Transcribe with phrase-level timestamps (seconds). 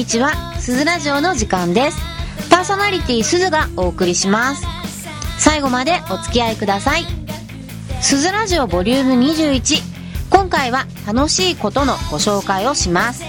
[0.00, 0.54] にちは。
[0.58, 1.98] すずラジオの時間です。
[2.48, 4.66] パーソナリティすずがお送りします。
[5.38, 7.04] 最後までお付き合いください。
[8.00, 9.82] すずラジオボリューム21。
[10.30, 13.24] 今回は楽しいことのご紹介をします。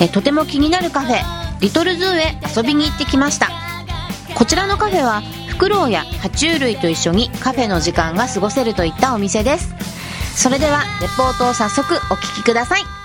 [0.00, 1.20] えとても気になるカフェ、
[1.60, 3.50] リトルズーへ遊びに行ってきました。
[4.34, 9.72] こちらのカフェは、フクロウや爬虫類と一緒にカフェの時間が過ごせるといったお店です。
[10.34, 12.97] それでは、レポートを早速お聞きください。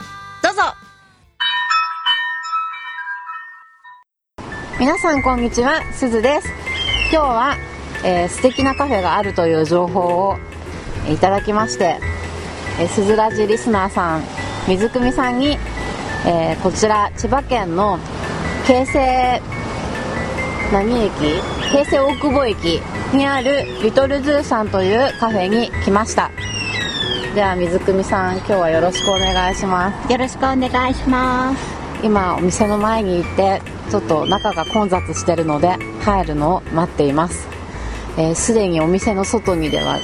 [4.84, 6.50] 皆さんこんにちは、すずです。
[7.10, 7.56] 今日は、
[8.04, 10.38] えー素敵なカフェがあるという情報を
[11.08, 12.02] えーいただきまして、
[12.82, 14.24] えー、すずラジリスナーさん、
[14.68, 15.58] 水汲さんに、
[16.28, 17.98] えーこちら千葉県の
[18.68, 19.42] 京成
[20.74, 21.14] 何駅？
[21.72, 22.82] 京成大久保駅
[23.14, 26.30] にあるリトルズーさんというカフェに来ました
[27.34, 31.74] では水汲さん今日はよろしくお願いしますよろしくお願いします。
[32.04, 33.62] 今お店の前に行って
[33.94, 37.48] ちょっと中が混雑してるので入るのを待っています。
[38.18, 40.00] えーすで、にお店の外にでは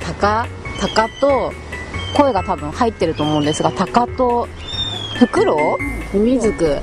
[0.00, 0.46] 鷹
[0.80, 1.52] 鷹と
[2.16, 4.46] 声が多分入ってると思うんですが鷹と
[5.18, 5.76] フクロ
[6.14, 6.78] ウミミズク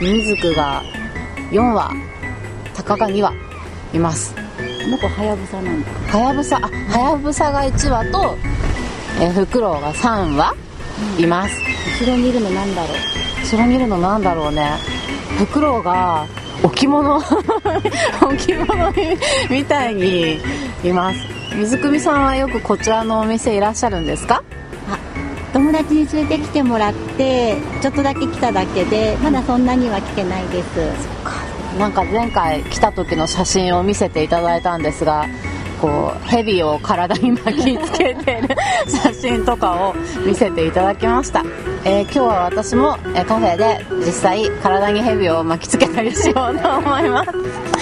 [0.00, 0.82] ミミズクが
[1.52, 1.94] 4羽
[2.74, 3.32] 鷹が2羽
[3.94, 4.34] います。
[4.34, 4.42] こ
[4.88, 5.88] の子はやぶさなんだ。
[6.10, 8.36] はやぶさあはやぶさが1羽と、
[9.20, 10.56] えーフクロウが3羽
[11.20, 11.54] います、
[12.00, 12.96] 後ろにいるのなんだろう。
[13.44, 14.97] 後ろにいるのなんだろうね
[15.38, 16.26] フクロウが
[16.62, 17.16] 置物
[18.22, 18.92] 置物
[19.50, 20.40] みたいに
[20.84, 21.18] います。
[21.54, 24.42] 水汲さんはよくこちらのお店いらっしゃるんですか？
[25.52, 30.66] 友達に連れてきてもらって、ちょっとだけ来ただけで、まだそんなには来てないです。
[31.78, 35.26] なんか前回来た時の写真を見せていただいたんですが
[35.80, 38.48] こうヘビを体に巻きつけてる
[38.88, 39.94] 写真とかを
[40.26, 41.44] 見せていただきました、
[41.84, 47.30] えー今日は私も、えカフェで実際体にヘビを巻きつけたりしようと思います。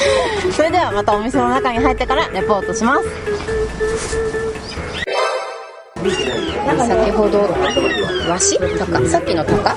[0.52, 3.04] それではまたお店の中に入ってからレポートします。
[6.78, 7.40] 先ほど
[8.28, 9.08] わし鷹？
[9.08, 9.76] さっきの鷹？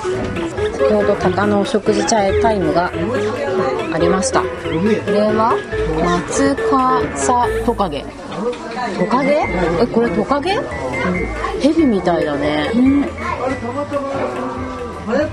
[0.72, 2.90] 先ほど鷹のお食事タイムが
[3.92, 4.42] ありました。
[4.42, 4.46] こ
[5.10, 5.56] れは？
[6.04, 8.04] 松笠トカゲ。
[8.98, 9.46] トカゲ？
[9.80, 10.58] えこれトカゲ？
[11.60, 12.70] ヘビみたいだね。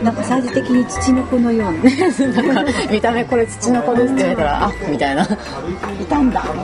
[0.01, 1.83] なんかサイズ的に土の子のような。
[2.53, 5.25] なんか見た目これ土の子ですって言われたらあみたいな。
[5.25, 5.33] す
[6.01, 6.43] いたんだ。
[6.43, 6.55] ご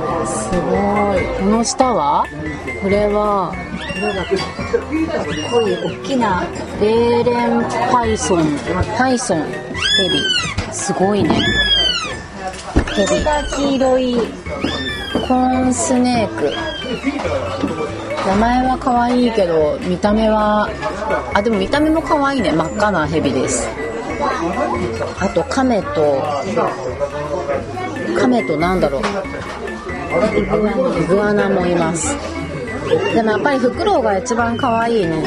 [1.19, 1.23] い。
[1.39, 2.25] この下は？
[2.81, 3.53] これは
[5.51, 6.43] こういう大きな、
[6.81, 8.57] レーレンパイソン。
[8.97, 9.45] パイソンヘ
[10.09, 10.19] ビ。
[10.71, 11.39] すごいね
[12.95, 16.51] ヘビが黄色い、コーンスネーク。
[18.25, 20.69] 名前は可愛いけど見た目は
[21.33, 22.51] あでも見た目も可愛いね。
[22.53, 23.67] 真っ赤なヘビです。
[25.19, 26.23] あとカメと
[28.17, 29.01] カメとなんだろう。
[30.37, 32.15] イグアナもいます。
[33.13, 35.23] でもやっぱりフクロウが一番可愛いね。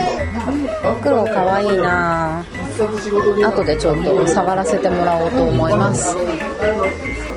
[0.82, 2.44] フクロウ可愛いな
[2.76, 6.14] 後でちょっと触らせてもらおうと思います。
[6.14, 6.20] こ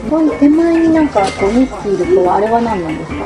[0.09, 3.25] こに手前になんかこう2匹いる子は、あれは何なんですか？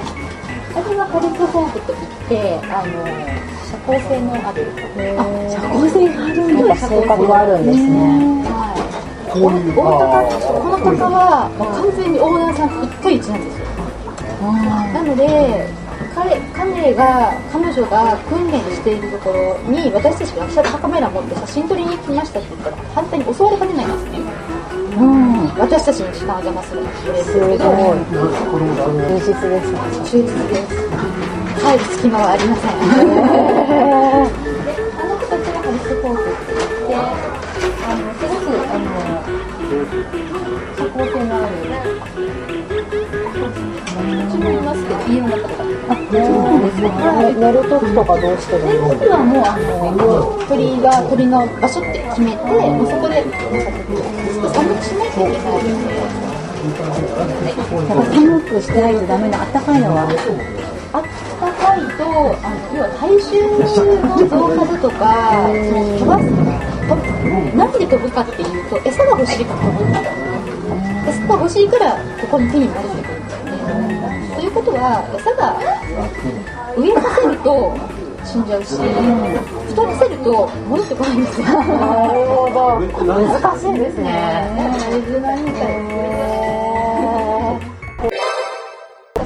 [0.75, 1.97] あれはホルクホークといっ
[2.29, 3.05] て、あの、
[3.69, 4.67] 社交性のある。
[5.17, 6.75] あ、社交性があるんだ。
[6.75, 7.93] 性格があるんですね。
[9.33, 13.65] この鷹はもう完全にオーナーさん一対一なんですよ。
[14.93, 15.65] なので
[16.15, 20.47] 彼彼が彼女が訓練しているところに私たちが
[20.79, 24.19] カメラ持って写真撮りに来ましたって言ったら反対に襲われかねないんですね。
[24.97, 25.47] うん。
[25.57, 27.01] 私たちの時間を邪魔するす
[27.33, 27.57] すごい。
[27.57, 27.65] 充
[29.19, 30.73] 実ですね忠実です
[31.63, 32.69] 入る隙間はありません。
[32.69, 33.13] で
[34.99, 36.95] あの子たちがハリスコークって言って
[37.85, 38.85] あのすごくあの
[40.77, 41.53] 社交性のある
[42.59, 42.62] う
[44.31, 46.87] ちもいますけど家の中とかあそうなんですか
[47.33, 49.57] 寝る時とかどうしてるの寝るの時はもうあ
[49.91, 55.93] の鳥が鳥の場所って決めてもうそこで寒くしないといけないので
[57.87, 60.07] だから寒くしてないとダメなあったかいのは
[60.93, 61.03] あっ
[61.39, 62.03] たかいと
[62.43, 65.01] あの要は体重の増加だとか
[65.67, 66.93] その飛ばす飛
[67.55, 70.01] 何で飛ぶかっていうと餌が欲しいから飛ぶんだ
[71.09, 75.55] 餌が欲しいからここに手に慣れてくるということは餌が
[76.75, 77.77] 植えさせると
[78.25, 78.75] 死んじゃうし
[79.69, 81.47] 太らせると戻ってこないんですよ。
[81.47, 81.53] な
[82.13, 82.79] るほど。
[82.79, 84.07] 難しいですね。
[84.91, 85.75] 水がいいから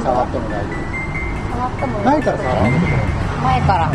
[0.02, 0.74] 触っても大丈
[1.52, 2.04] 触ったも夫。
[2.04, 2.72] 前から触る
[3.44, 3.92] 前から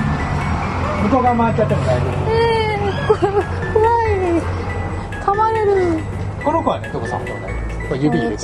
[1.03, 2.23] 向こう側回っちゃっても大丈夫。
[3.73, 4.15] 怖い
[5.21, 5.99] 噛まれる
[6.45, 8.37] この子はねどこさんと同いですこれ指入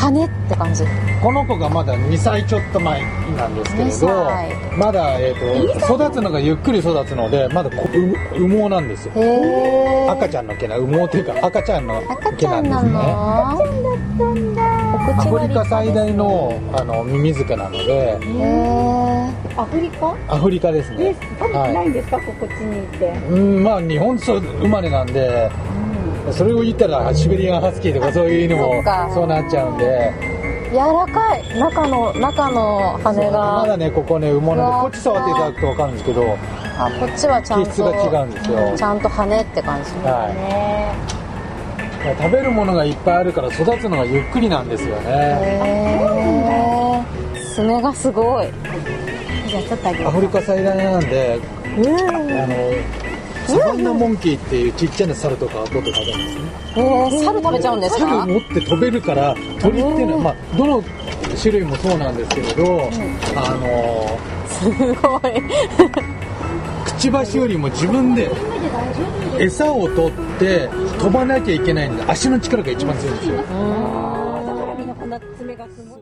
[0.00, 0.84] 羽って感じ。
[1.22, 3.02] この子がまだ2歳ちょっと前
[3.36, 4.54] なんですけれ2ど歳。
[4.78, 7.86] まだ、えー、と育つのがゆっくり育つのでまだ羽
[8.48, 9.12] 毛なんですよ。
[10.10, 13.02] 赤ちゃんの毛な羽毛っていうか赤ちゃんの赤ち毛なんゃんなですねの
[15.18, 18.18] アフリカ最大のあのミミズクなので
[19.56, 20.16] アフリカ？
[20.28, 21.14] アフリカですね。
[21.38, 23.06] 食べてないんですか、ここっちにいて。
[23.30, 25.50] うんまあ日本そう生まれなんで、
[26.32, 28.82] それを言ったらシベリアンハスキーとかそういうのも
[29.12, 30.12] そうなっちゃうんで。
[30.70, 31.58] 柔らかい。
[31.58, 33.66] 中の中の羽まが。
[33.66, 36.38] だねここね羽毛なんでこっち触っていただくと分かるんですけど
[36.78, 38.76] あこっちはちゃんと気質が違うんですよ。
[38.76, 40.94] ちゃんと羽って感じはね。
[42.14, 42.22] い。
[42.22, 45.02] 食べるものがいっぱいあるから育つのがゆっくりなんですよね。
[45.06, 47.02] へ
[47.34, 48.46] え爪がすごい。
[49.48, 52.56] じゃあちょっとあげアフリカ最大なんであの
[53.50, 56.42] サバンナモンキーっていうちっちゃな猿とかは取って食べるんですね
[56.76, 60.84] へえ猿食べちゃうんです猿か持って飛べるから鳥っていうのは、まあ、どの
[61.40, 62.90] 種類もそうなんですけれど、
[63.36, 64.18] あの
[64.48, 64.68] す
[65.00, 65.42] ごい。
[66.84, 68.30] くちばしよりも自分で
[69.38, 70.68] 餌を取って
[70.98, 73.36] 飛ばなきゃいけないんで足の力が一番強いんですよ。
[73.36, 76.00] だからみんなこんな爪がすごい。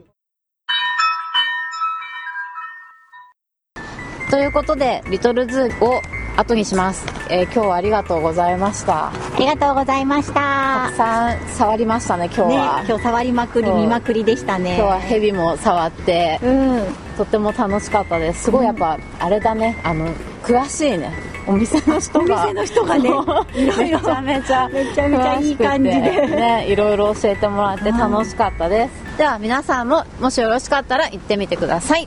[4.30, 6.00] ということでリトルズーを
[6.38, 9.08] 後にします、えー今日はありがとうございました。
[9.08, 10.34] ありがとうございました。
[10.34, 14.76] たくさん触りましたね今日ねは、今日触りまくり見まくりでしたね。
[14.76, 16.84] 今日はヘビも触ってうん。
[17.16, 18.44] とっても楽しかったです。
[18.44, 19.76] すごいやっぱ、あれだね。
[19.82, 20.14] あの
[20.44, 21.12] 詳しいね。
[21.48, 22.44] お店の人が。
[22.44, 23.58] お店の人がねもう。
[23.58, 25.92] いろいろめちゃめちゃめちゃめちゃいい感じで。
[25.92, 32.06] ねいろいろ教えてもらって楽しかったです、では皆さんももしよろしかったら行ってみてください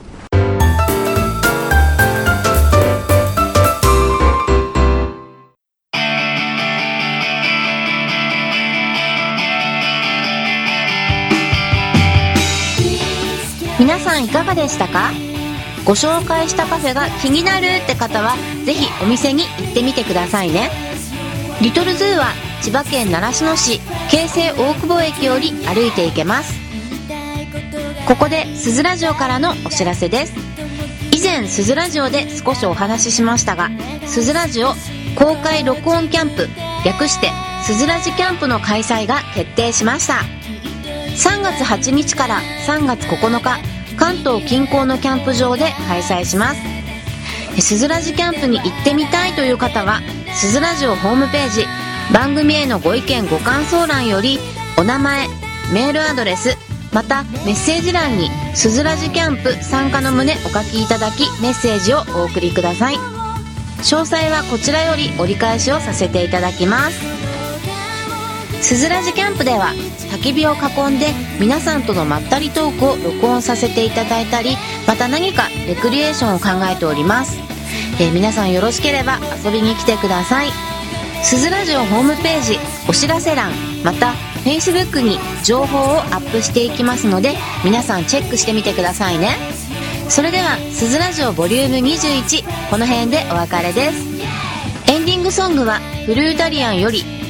[14.12, 15.10] さんいかがでしたか？
[15.86, 18.36] ご紹介したカフェが気になるって方は
[18.66, 20.70] ぜひお店に行ってみてくださいね。
[21.62, 22.26] リトルズーは
[22.60, 23.80] 千葉県習志野市
[24.10, 26.52] 京成大久保駅より歩いて行けます。
[28.06, 30.34] ここでスズラジオからのお知らせです。
[31.10, 33.70] 以前スズラジオで少しお話ししましたが
[34.06, 34.74] スズラジオ
[35.16, 36.48] 公開録音キャンプ
[36.84, 37.30] 略して
[37.64, 40.20] スズラジキャンプの開催が決定しました。
[41.16, 46.60] 3月8日から3月9日関東近郊のキャンプ場で開催します。
[47.56, 50.00] えスズラジキャンプに行ってみたいという方は
[50.34, 51.66] スズラジオホームページ
[52.12, 54.38] 番組へのご意見ご感想欄より
[54.78, 55.28] お名前
[55.72, 56.56] メールアドレス
[56.92, 62.96] またメッセージ欄に「スズラジキャンプ参加の旨」お書きいただきメッセージをお送りください。
[63.82, 67.31] 詳細はこちらより折り返しをさせていただきます。
[68.62, 69.74] スズラジキャンプでは
[70.12, 71.08] 焚き火を囲んで
[71.40, 74.56] 皆さんとのまったりトークを録音させていただいたり
[74.86, 77.38] また何かレクリエーションを考えております、
[78.00, 80.50] えー皆さんよろしければ遊びに来てください。
[81.24, 83.52] スズラジオホームページお知らせ欄
[83.84, 84.12] また
[84.44, 89.36] Facebook に情報をアップしていきますので皆さんチェックしてみてくださいね。
[90.08, 93.98] それでは「スズラジオボリューム21この辺でお別れです。
[94.88, 97.04] エンディングソングはフルータリアンより「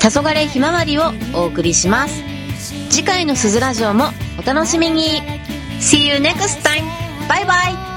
[0.00, 2.24] 黄昏ひまわり」をお送りします。
[2.90, 5.22] 次回のすずラジオもお楽しみに。
[5.78, 6.84] See you next time!
[7.28, 7.54] バイバ
[7.86, 7.89] イ